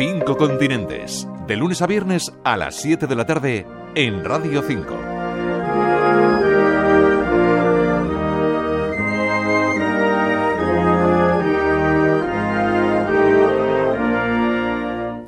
[0.00, 6.29] Cinco continentes, de lunes a viernes a las 7 de la tarde en Radio 5.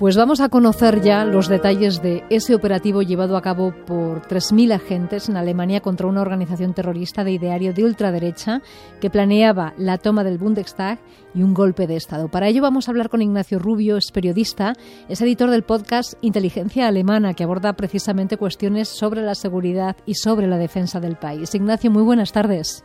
[0.03, 4.73] Pues vamos a conocer ya los detalles de ese operativo llevado a cabo por 3.000
[4.75, 8.62] agentes en Alemania contra una organización terrorista de ideario de ultraderecha
[9.00, 10.99] que planeaba la toma del Bundestag
[11.36, 12.29] y un golpe de Estado.
[12.29, 14.73] Para ello vamos a hablar con Ignacio Rubio, es periodista,
[15.09, 20.48] es editor del podcast Inteligencia Alemana, que aborda precisamente cuestiones sobre la seguridad y sobre
[20.48, 21.54] la defensa del país.
[21.54, 22.84] Ignacio, muy buenas tardes.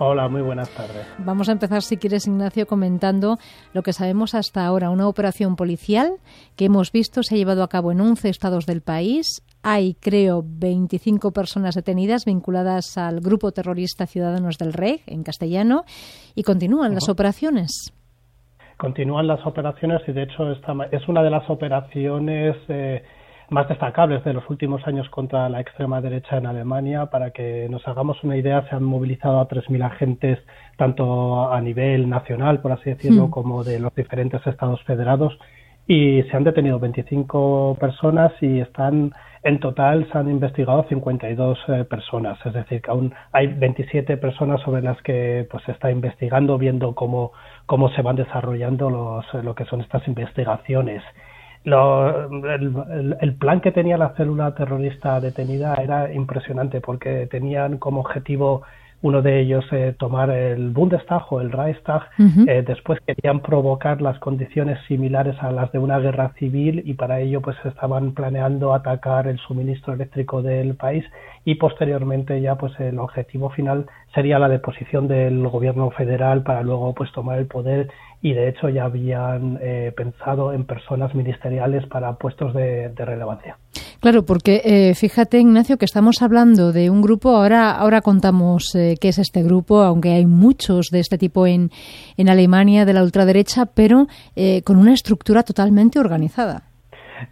[0.00, 1.06] Hola, muy buenas tardes.
[1.18, 3.36] Vamos a empezar, si quieres, Ignacio, comentando
[3.72, 4.90] lo que sabemos hasta ahora.
[4.90, 6.12] Una operación policial
[6.54, 9.42] que hemos visto se ha llevado a cabo en 11 estados del país.
[9.64, 15.82] Hay, creo, 25 personas detenidas vinculadas al grupo terrorista Ciudadanos del Rey, en castellano,
[16.36, 17.92] y continúan las operaciones.
[18.76, 22.56] Continúan las operaciones y, de hecho, esta es una de las operaciones.
[22.68, 23.02] Eh,
[23.50, 27.06] más destacables de los últimos años contra la extrema derecha en Alemania.
[27.06, 30.38] Para que nos hagamos una idea, se han movilizado a 3.000 agentes,
[30.76, 33.30] tanto a nivel nacional, por así decirlo, hmm.
[33.30, 35.38] como de los diferentes estados federados.
[35.86, 41.84] Y se han detenido 25 personas y están, en total, se han investigado 52 eh,
[41.84, 42.38] personas.
[42.44, 46.94] Es decir, que aún hay 27 personas sobre las que pues, se está investigando, viendo
[46.94, 47.32] cómo,
[47.64, 51.02] cómo se van desarrollando los, lo que son estas investigaciones
[51.72, 58.62] el, plan que tenía la célula terrorista detenida era impresionante porque tenían como objetivo
[59.00, 64.18] uno de ellos eh, tomar el Bundestag o el Reichstag, eh, después querían provocar las
[64.18, 69.28] condiciones similares a las de una guerra civil y para ello pues estaban planeando atacar
[69.28, 71.04] el suministro eléctrico del país
[71.44, 76.92] y posteriormente ya pues el objetivo final sería la deposición del gobierno federal para luego
[76.94, 77.88] pues tomar el poder
[78.20, 83.58] y de hecho ya habían eh, pensado en personas ministeriales para puestos de, relevancia.
[84.00, 88.96] Claro, porque eh, fíjate Ignacio que estamos hablando de un grupo, ahora, ahora contamos eh,
[89.00, 91.70] qué es este grupo, aunque hay muchos de este tipo en,
[92.16, 94.06] en Alemania de la ultraderecha, pero
[94.64, 96.67] con una estructura totalmente organizada.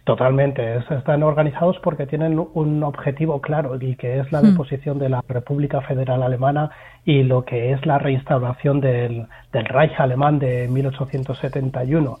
[0.03, 4.51] Totalmente, están organizados porque tienen un objetivo claro y que es la hmm.
[4.51, 6.71] deposición de la República Federal Alemana
[7.05, 12.19] y lo que es la reinstauración del, Reich alemán de 1871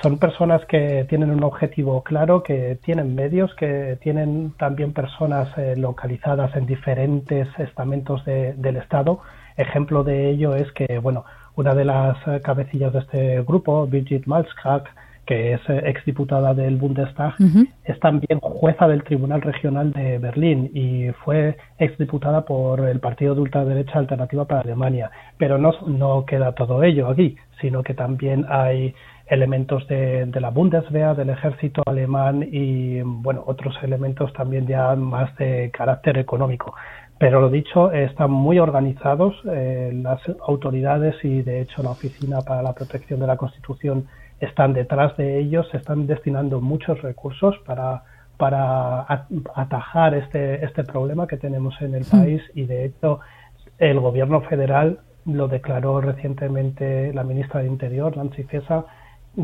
[0.00, 5.74] son personas que tienen un objetivo claro, que tienen medios, que tienen también personas eh,
[5.76, 9.18] localizadas en diferentes estamentos del Estado.
[9.56, 11.24] Ejemplo de ello es que, bueno,
[11.56, 14.88] una de las eh, cabecillas de este grupo, Birgit Malzkrak,
[15.28, 17.34] que es eh, exdiputada del Bundestag,
[17.84, 23.42] es también jueza del Tribunal Regional de Berlín y fue exdiputada por el partido de
[23.42, 25.10] ultraderecha Alternativa para Alemania.
[25.36, 28.94] Pero no, no queda todo ello aquí, sino que también hay
[29.26, 35.36] elementos de, de, la Bundeswehr, del ejército alemán y bueno otros elementos también ya más
[35.36, 36.74] de carácter económico.
[37.18, 42.62] Pero lo dicho, están muy organizados eh, las autoridades y de hecho la Oficina para
[42.62, 44.06] la Protección de la Constitución
[44.40, 48.02] están detrás de ellos, se están destinando muchos recursos para,
[48.36, 49.06] para
[49.54, 52.42] atajar este, este problema que tenemos en el país.
[52.54, 53.20] Y de hecho
[53.78, 58.84] el gobierno federal lo declaró recientemente la ministra de Interior, Nancy Faeser,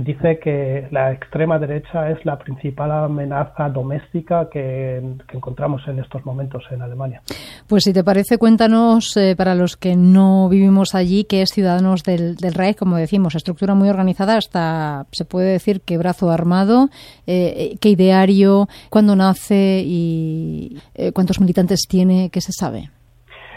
[0.02, 5.00] dice que la extrema derecha es la principal amenaza doméstica que,
[5.32, 7.22] encontramos en estos momentos en Alemania.
[7.68, 12.02] Pues si te parece, cuéntanos eh, para los que no vivimos allí qué es Ciudadanos
[12.02, 16.88] del, del Reich, como decimos, estructura muy organizada hasta, se puede decir, que brazo armado,
[17.26, 22.90] eh, qué ideario, cuándo nace y eh, cuántos militantes tiene, qué se sabe.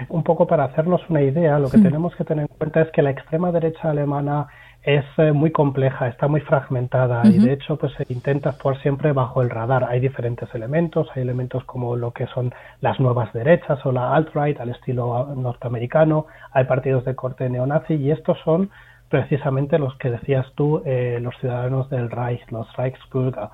[0.09, 1.83] Un poco para hacernos una idea, lo que hmm.
[1.83, 4.47] tenemos que tener en cuenta es que la extrema derecha alemana
[4.87, 9.11] es eh, muy compleja, está muy fragmentada y de hecho pues se intenta actuar siempre
[9.11, 9.83] bajo el radar.
[9.83, 14.57] Hay diferentes elementos, hay elementos como lo que son las nuevas derechas o la alt-right
[14.61, 18.69] al estilo norteamericano, hay partidos de corte neonazi y estos son
[19.09, 23.49] precisamente los que decías tú, eh, los ciudadanos del Reich, los Reichsbürger.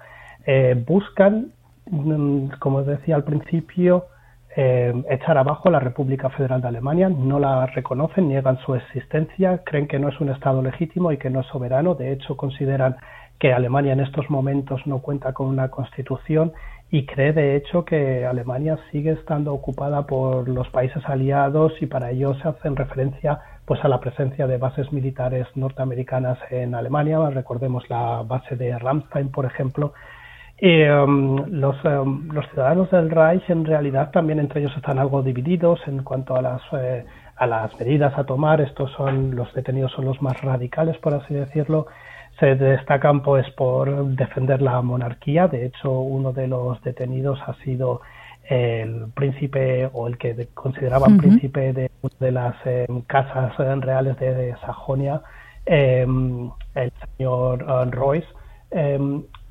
[0.46, 1.48] Eh, buscan,
[1.90, 4.06] mm, como decía al principio,
[4.56, 9.88] eh, echar abajo la República Federal de Alemania, no la reconocen, niegan su existencia, creen
[9.88, 12.98] que no es un Estado legítimo y que no es soberano, de hecho consideran
[13.40, 16.54] que Alemania en estos momentos no cuenta con una constitución
[16.92, 22.12] y cree de hecho que Alemania sigue estando ocupada por los países aliados y para
[22.12, 27.90] ello se hacen referencia pues a la presencia de bases militares norteamericanas en Alemania, recordemos
[27.90, 29.94] la base de Ramstein por ejemplo,
[30.62, 35.82] Um, los, um, los, ciudadanos del Reich en realidad también entre ellos están algo divididos
[35.88, 37.06] en cuanto a las, eh,
[37.36, 38.62] a las medidas a tomar.
[38.62, 41.88] Estos son los detenidos son los más radicales, por así decirlo.
[42.40, 45.48] se destacan pues por defender la monarquía.
[45.48, 48.02] De hecho, uno de los detenidos ha sido
[48.50, 55.22] el príncipe o el que consideraban príncipe de, de las eh, casas reales de, Sajonia,
[55.66, 58.28] em, el señor uh, Royce.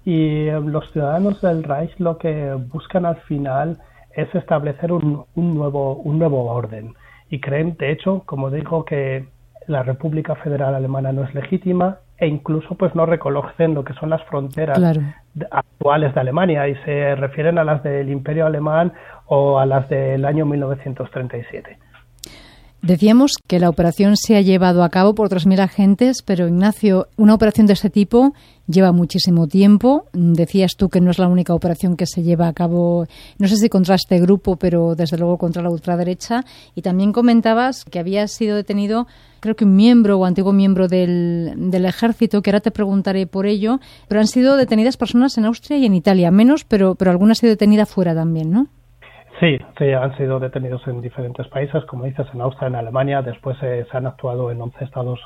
[0.05, 3.79] Em, y los ciudadanos del Reich lo que buscan al final
[4.15, 6.95] es establecer un, un, nuevo, un nuevo orden.
[7.31, 9.27] Y creen, de hecho, como digo, que
[9.67, 14.11] la República Federal Alemana no es legítima e incluso pues no reconocen lo que son
[14.11, 14.79] las fronteras
[15.51, 18.93] actuales de Alemania y se refieren a las del Imperio Alemán
[19.27, 21.79] o a las del año 1937.
[22.83, 27.33] Decíamos que la operación se ha llevado a cabo por 3.000 agentes, pero Ignacio, una
[27.33, 28.35] operación de este tipo
[28.67, 30.07] lleva muchísimo tiempo.
[30.13, 33.07] Decías tú que no es la única operación que se lleva a cabo,
[33.39, 36.45] no sé si contra este grupo, pero desde luego contra la ultraderecha.
[36.75, 39.07] Y también comentabas que había sido detenido,
[39.39, 43.79] creo que un miembro o antiguo miembro del, ejército, que ahora te preguntaré por ello,
[44.09, 47.37] pero han sido detenidas personas en Austria y en Italia, menos, pero, pero alguna ha
[47.37, 48.67] sido detenida fuera también, ¿no?
[49.43, 53.57] Sí, sí, han sido detenidos en diferentes países, como dices, en Austria, en Alemania, después
[53.61, 55.19] eh, se han actuado en 11 estados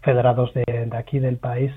[0.00, 1.72] federados de, aquí del país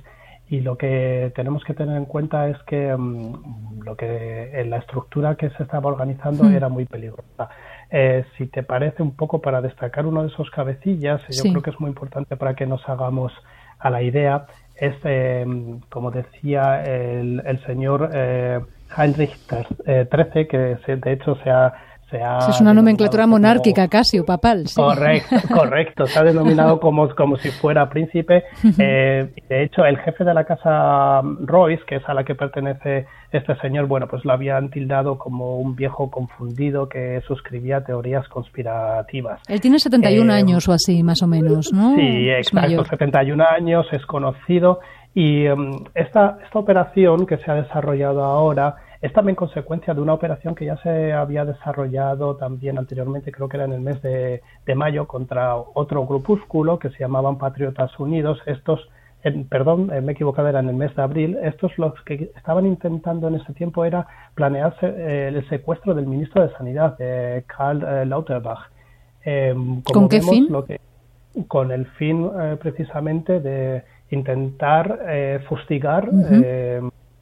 [0.47, 4.77] y lo que tenemos que tener en cuenta es que mm, lo que en la
[4.77, 6.55] estructura que se estaba organizando hmm.
[6.55, 7.49] era muy peligrosa.
[7.89, 11.71] Eh, si te parece un poco para destacar uno de esos cabecillas, yo creo que
[11.71, 13.33] es muy importante para que nos hagamos
[13.79, 14.45] a la idea,
[14.75, 15.43] es, eh,
[15.89, 18.11] como decía el, el señor
[18.95, 24.65] Heinrich XIII, que de hecho se ha es una nomenclatura monárquica casi o papal.
[24.73, 26.07] Correcto, correcto.
[26.07, 28.45] Se ha denominado como, como si fuera príncipe.
[28.77, 33.07] Eh, de hecho, el jefe de la casa Royce, que es a la que pertenece
[33.31, 39.41] este señor, bueno, pues lo habían tildado como un viejo confundido que suscribía teorías conspirativas.
[39.49, 41.95] Él tiene 71 eh, años o así, más o menos, ¿no?
[41.95, 42.85] Sí, exacto.
[42.85, 44.79] 71 años, es conocido.
[45.13, 50.13] Y em, esta, esta operación que se ha desarrollado ahora es también consecuencia de una
[50.13, 54.41] operación que ya se había desarrollado también anteriormente, creo que era en el mes de,
[54.75, 58.39] mayo, contra otro grupúsculo que se llamaban Patriotas Unidos.
[58.47, 58.89] Estos,
[59.49, 61.37] perdón, eh, me he equivocado, era en el mes de abril.
[61.43, 66.41] Estos los que estaban intentando en ese tiempo era planearse eh, el secuestro del ministro
[66.41, 68.71] de Sanidad, de Karl eh, Lauterbach.
[69.23, 70.47] Em, ¿Con qué fin?
[71.47, 74.99] con el fin precisamente de intentar
[75.47, 76.09] fustigar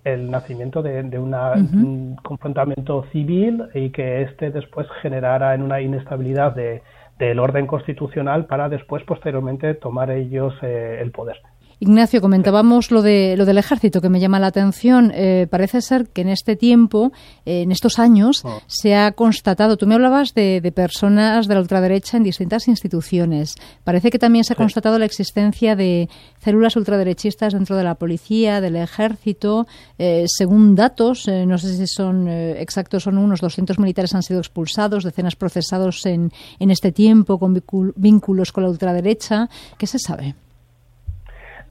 [0.06, 6.84] el nacimiento de, un confrontamiento civil y que este después generara en una inestabilidad de,
[7.18, 11.42] del orden constitucional para después posteriormente tomar ellos eh, el poder.
[11.80, 15.12] Ignacio, comentábamos lo, de, lo del ejército que me llama la atención.
[15.14, 17.12] Eh, parece ser que en este tiempo,
[17.46, 18.62] eh, en estos años, oh.
[18.68, 23.56] se ha constatado, tú me hablabas de, personas de la ultraderecha en distintas instituciones.
[23.84, 28.62] Parece que también se ha constatado la existencia de células ultraderechistas dentro de la policía,
[28.62, 29.68] del ejército.
[29.98, 35.04] Eh, según datos, no sé si son exactos, son unos 200 militares han sido expulsados,
[35.04, 37.62] decenas procesados en, en este tiempo con
[37.96, 39.50] vínculos con la ultraderecha.
[39.78, 40.36] ¿Qué se sabe?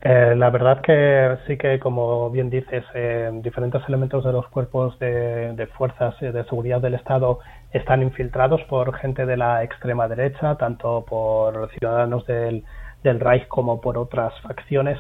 [0.07, 4.99] Eh, la verdad que sí que, como bien dices, eh, diferentes elementos de los cuerpos
[4.99, 7.39] de, fuerzas de seguridad del Estado
[7.73, 12.65] están infiltrados por gente de la extrema derecha, tanto por ciudadanos del,
[13.03, 14.99] del Reich como por otras facciones.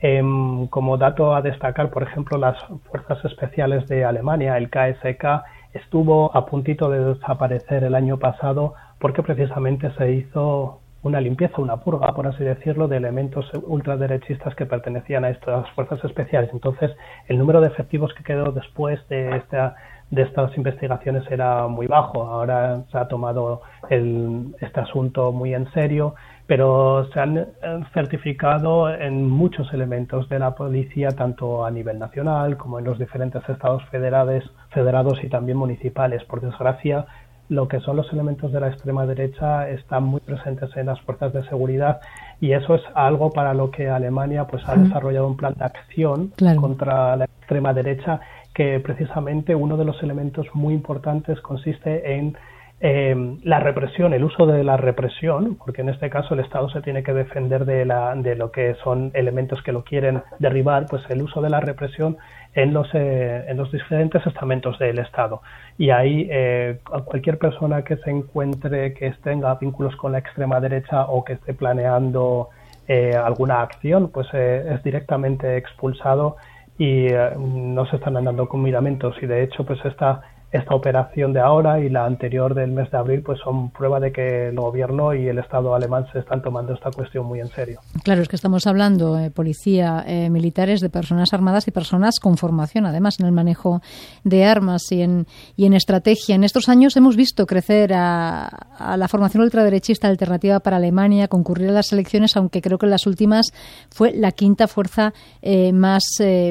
[0.00, 2.56] Em, como dato a destacar, por ejemplo, las
[2.90, 5.42] fuerzas especiales de Alemania, el KSK,
[5.72, 11.76] estuvo a puntito de desaparecer el año pasado porque precisamente se hizo una limpieza, una
[11.76, 16.50] purga, por así decirlo, de elementos ultraderechistas que pertenecían a estas fuerzas especiales.
[16.52, 16.90] Entonces,
[17.28, 19.76] el número de efectivos que quedó después de esta
[20.10, 22.22] de estas investigaciones era muy bajo.
[22.24, 26.14] Ahora se ha tomado este asunto muy en serio,
[26.46, 27.46] pero se han eh,
[27.92, 33.46] certificado en muchos elementos de la policía, tanto a nivel nacional como en los diferentes
[33.48, 36.22] estados federados, federados y también municipales.
[36.24, 37.06] Por desgracia,
[37.48, 41.32] lo que son los elementos de la extrema derecha están muy presentes en las fuerzas
[41.32, 42.00] de seguridad
[42.40, 46.32] y eso es algo para lo que Alemania pues ha desarrollado un plan de acción
[46.58, 48.20] contra la extrema derecha
[48.54, 52.36] que precisamente uno de los elementos muy importantes consiste en
[52.80, 56.82] eh, la represión, el uso de la represión, porque en este caso el Estado se
[56.82, 61.02] tiene que defender de, la, de lo que son elementos que lo quieren derribar, pues
[61.08, 62.18] el uso de la represión
[62.54, 65.42] en los, eh, en los diferentes estamentos del Estado.
[65.76, 71.06] Y ahí eh, cualquier persona que se encuentre que tenga vínculos con la extrema derecha
[71.06, 72.50] o que esté planeando
[72.86, 76.36] eh, alguna acción, pues es directamente expulsado
[76.78, 77.06] y
[77.38, 79.16] no se están andando con miramentos.
[79.22, 80.22] Y de hecho, pues esta
[80.54, 84.12] esta operación de ahora y la anterior del mes de abril pues son prueba de
[84.12, 87.80] que el gobierno y el Estado alemán se están tomando esta cuestión muy en serio.
[88.04, 92.36] Claro, es que estamos hablando, eh, policía, eh, militares, de personas armadas y personas con
[92.36, 93.82] formación, además, en el manejo
[94.22, 96.36] de armas y en, y en estrategia.
[96.36, 98.48] En estos años hemos visto crecer a,
[98.96, 103.08] la formación ultraderechista alternativa para Alemania, concurrir a las elecciones, aunque creo que en las
[103.08, 103.46] últimas
[103.90, 106.04] fue la quinta fuerza eh, más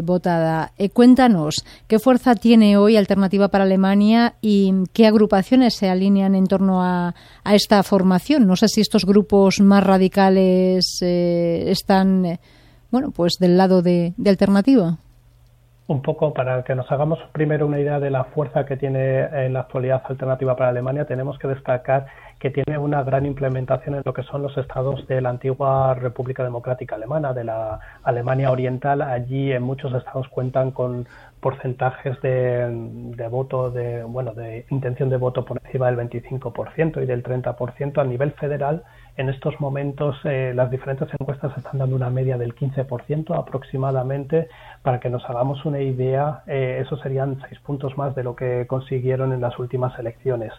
[0.04, 0.74] votada.
[0.92, 3.93] cuéntanos, ¿qué fuerza tiene hoy Alternativa para Alemania?
[4.02, 7.14] Y qué agrupaciones se alinean en torno a,
[7.46, 8.48] esta formación.
[8.48, 12.40] No sé si estos grupos más radicales eh, están, eh,
[12.92, 14.98] bueno, pues del lado de, de alternativa.
[15.88, 19.54] Un poco para que nos hagamos primero una idea de la fuerza que tiene en
[19.54, 22.08] la actualidad Alternativa para Alemania, tenemos que destacar
[22.40, 26.44] que tiene una gran implementación en lo que son los estados de la antigua República
[26.44, 29.02] Democrática Alemana, de la Alemania Oriental.
[29.02, 31.08] Allí en muchos estados cuentan con
[31.40, 37.22] porcentajes de, voto, de, bueno, de intención de voto por encima del 25% y del
[37.22, 37.98] 30%.
[37.98, 38.84] A nivel federal,
[39.18, 44.48] en estos momentos eh, las diferentes encuestas están dando una media del 15% aproximadamente.
[44.82, 48.66] Para que nos hagamos una idea, eh, eso serían seis puntos más de lo que
[48.68, 50.54] consiguieron en las últimas elecciones.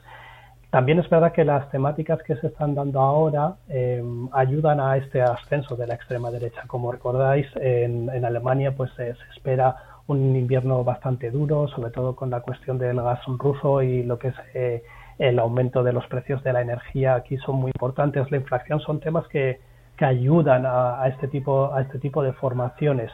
[0.74, 4.02] También es verdad que las temáticas que se están dando ahora eh,
[4.32, 6.64] ayudan a este ascenso de la extrema derecha.
[6.66, 9.76] Como recordáis, en, en Alemania pues se espera
[10.08, 14.28] un invierno bastante duro, sobre todo con la cuestión del gas ruso y lo que
[14.28, 14.82] es eh,
[15.20, 18.28] el aumento de los precios de la energía aquí son muy importantes.
[18.32, 19.60] La inflación son temas que,
[19.96, 23.12] que ayudan a, este tipo, a este tipo de formaciones.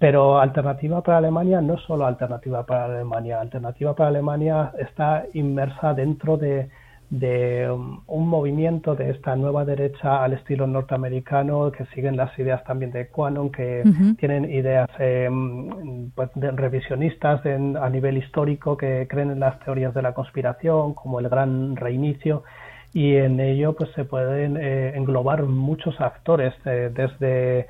[0.00, 3.40] Pero Alternativa para Alemania no es solo Alternativa para Alemania.
[3.40, 6.68] Alternativa para Alemania está inmersa dentro de,
[7.10, 12.64] de um, un movimiento de esta nueva derecha al estilo norteamericano que siguen las ideas
[12.64, 13.84] también de Quanon, que
[14.18, 15.28] tienen ideas eh,
[16.14, 21.28] pues, revisionistas a nivel histórico, que creen en las teorías de la conspiración, como el
[21.28, 22.42] gran reinicio,
[22.92, 27.68] y en ello pues se pueden eh, englobar muchos actores, eh, desde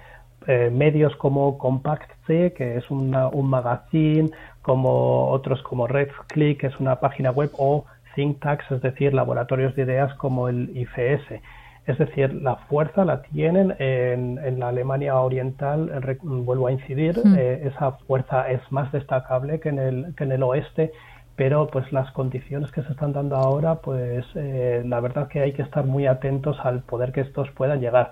[0.71, 4.31] medios como Compact C, que es un magazine,
[4.63, 7.85] como otros como RedClick, que es una página web, o
[8.17, 11.41] think tanks, es decir, laboratorios de ideas como el IFS.
[11.87, 15.93] Es decir, la fuerza la tienen en, la Alemania Oriental,
[16.23, 17.35] vuelvo a incidir, hmm.
[17.39, 20.91] eh, esa fuerza es más destacable que en el, que en el oeste,
[21.37, 25.53] pero pues las condiciones que se están dando ahora, pues eh, la verdad que hay
[25.53, 28.11] que estar muy atentos al poder que estos puedan llegar.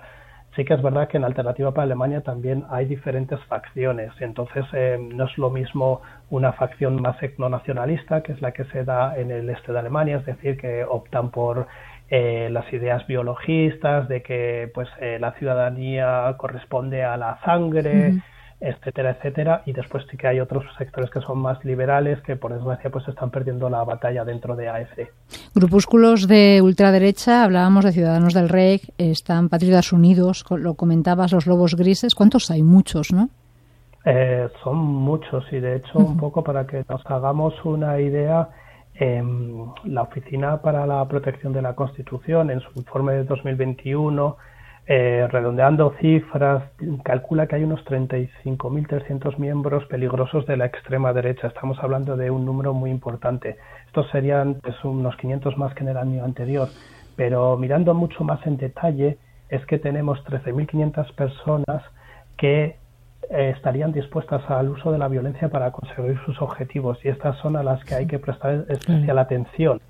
[0.55, 4.97] Sí que es verdad que en Alternativa para Alemania también hay diferentes facciones, entonces eh,
[4.99, 9.31] no es lo mismo una facción más etnonacionalista, que es la que se da en
[9.31, 11.67] el este de Alemania, es decir, que optan por
[12.09, 18.13] eh, las ideas biologistas, de que pues eh, la ciudadanía corresponde a la sangre,
[18.59, 22.53] etcétera, etcétera, y después sí que hay otros sectores que son más liberales que por
[22.53, 25.09] desgracia pues están perdiendo la batalla dentro de AFD.
[25.53, 31.75] Grupúsculos de ultraderecha, hablábamos de Ciudadanos del Rey, están Patriotas Unidos, lo comentabas, los Lobos
[31.75, 32.63] Grises, ¿cuántos hay?
[32.63, 33.29] Muchos, ¿no?
[34.05, 38.49] Eh, son muchos y de hecho un poco para que nos hagamos una idea,
[38.93, 44.37] em, la Oficina para la Protección de la Constitución en su informe de 2021
[44.87, 46.63] eh, redondeando cifras,
[47.03, 51.47] calcula que hay unos 35.300 miembros peligrosos de la extrema derecha.
[51.47, 53.57] Estamos hablando de un número muy importante.
[53.87, 56.69] Estos serían pues, unos 500 más que en el año anterior.
[57.15, 59.17] Pero mirando mucho más en detalle,
[59.49, 61.83] es que tenemos 13.500 personas
[62.37, 62.75] que
[63.31, 67.03] eh, estarían dispuestas al uso de la violencia para conseguir sus objetivos.
[67.03, 69.81] Y estas son a las que hay que prestar especial atención.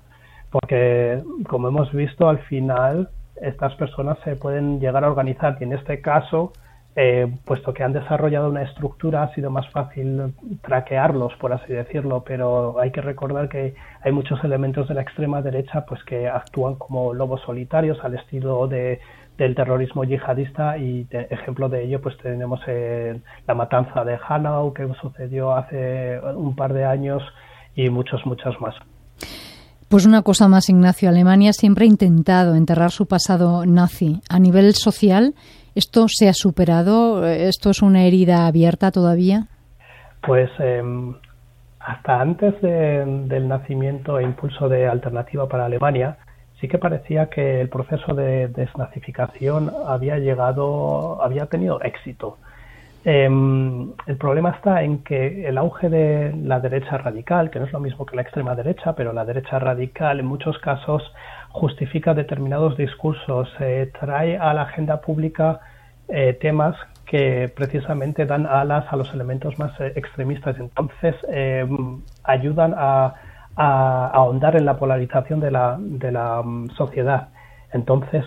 [0.50, 5.56] Porque, como hemos visto, al final estas personas se pueden llegar a organizar.
[5.60, 6.52] Y en este caso,
[6.98, 12.24] eh, puesto que han desarrollado una estructura, ha sido más fácil traquearlos, por así decirlo,
[12.26, 16.76] pero hay que recordar que hay muchos elementos de la extrema derecha pues que actúan
[16.76, 19.00] como lobos solitarios al estilo de,
[19.36, 20.78] del terrorismo yihadista.
[20.78, 26.56] Y ejemplo de ello pues tenemos eh, la matanza de Hanau que sucedió hace un
[26.56, 27.22] par de años
[27.74, 28.74] y muchos, muchos más.
[29.88, 31.08] Pues una cosa más, Ignacio.
[31.08, 34.20] Alemania siempre ha intentado enterrar su pasado nazi.
[34.28, 35.34] A nivel social,
[35.76, 37.24] ¿esto se ha superado?
[37.24, 39.46] ¿Esto es una herida abierta todavía?
[40.22, 41.14] Pues em,
[41.78, 46.18] hasta antes del nacimiento e impulso de Alternativa para Alemania,
[46.60, 52.38] sí que parecía que el proceso de desnazificación había llegado, había tenido éxito.
[53.08, 57.72] Em, el problema está en que el auge de la derecha radical, que no es
[57.72, 61.14] lo mismo que la extrema derecha, pero la derecha radical en muchos casos
[61.50, 65.60] justifica determinados discursos, eh, trae a la agenda pública
[66.08, 70.58] eh, temas que precisamente dan alas a los elementos más eh, extremistas.
[70.58, 73.14] Entonces, em, ayudan a,
[73.56, 77.28] ahondar en la polarización de la, de la mm, sociedad.
[77.72, 78.24] Entonces,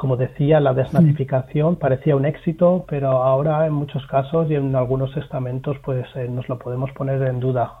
[0.00, 5.14] como decía, la desnazificación parecía un éxito, pero ahora en muchos casos y en algunos
[5.14, 7.74] estamentos pues eh, nos lo podemos poner en duda.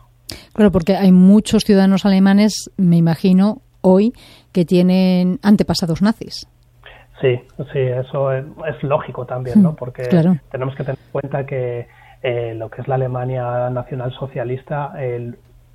[0.52, 4.12] Claro, porque hay muchos ciudadanos alemanes, me imagino, hoy
[4.52, 6.46] que tienen antepasados nazis.
[7.22, 7.40] Sí,
[7.72, 8.44] sí, eso es,
[8.82, 9.72] lógico también, ¿no?
[9.72, 10.02] Hmm, porque
[10.50, 11.88] tenemos que tener en cuenta que
[12.22, 14.92] eh, lo que es la Alemania nacional socialista,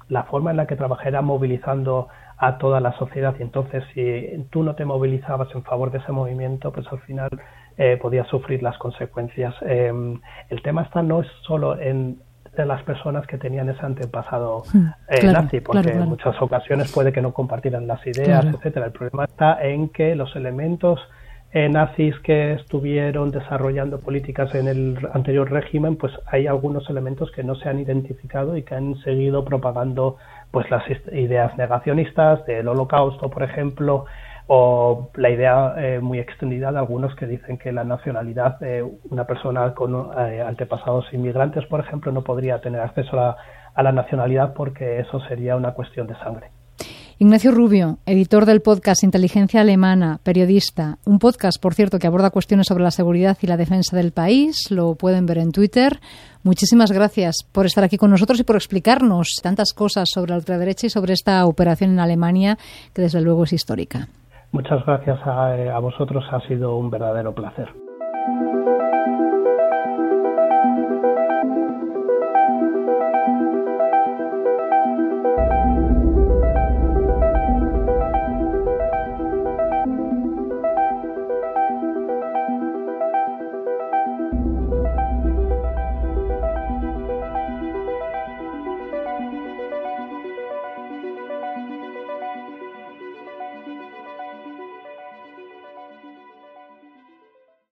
[0.09, 4.45] la forma en la que trabajé era movilizando a toda la sociedad y entonces si
[4.49, 7.29] tú no te movilizabas en favor de ese movimiento, pues al final
[7.77, 9.55] eh, podías sufrir las consecuencias.
[9.61, 12.19] Em, el tema está no es solo en
[12.55, 17.11] de las personas que tenían ese antepasado hmm, eh, nazi, porque en muchas ocasiones puede
[17.11, 18.87] que no compartieran las ideas, etcétera.
[18.87, 20.99] El problema está en que los elementos
[21.51, 27.43] eh, nazis que estuvieron desarrollando políticas en el anterior régimen, pues hay algunos elementos que
[27.43, 30.17] no se han identificado y que han seguido propagando
[30.55, 34.05] pues las ideas negacionistas del holocausto, por ejemplo,
[34.47, 39.25] o la idea eh, muy extendida de algunos que dicen que la nacionalidad de una
[39.27, 45.01] persona con eh, antepasados inmigrantes, por ejemplo, no podría tener acceso a la, nacionalidad porque
[45.01, 46.51] eso sería una cuestión de sangre.
[47.17, 50.97] Ignacio Rubio, editor del podcast Inteligencia Alemana, periodista.
[51.05, 54.69] Un podcast, por cierto, que aborda cuestiones sobre la seguridad y la defensa del país.
[54.69, 56.01] Lo pueden ver en Twitter.
[56.43, 60.87] Muchísimas gracias por estar aquí con nosotros y por explicarnos tantas cosas sobre la ultraderecha
[60.87, 62.57] y sobre esta operación en Alemania,
[62.93, 64.09] que desde luego es histórica.
[64.51, 67.69] Muchas gracias a, vosotros, ha sido un verdadero placer.